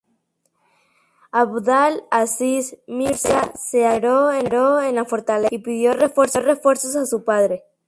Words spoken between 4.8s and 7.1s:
en la fortaleza y pidió refuerzos a